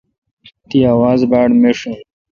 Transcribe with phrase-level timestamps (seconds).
[0.67, 1.99] تی اواز باڑمیݭ این۔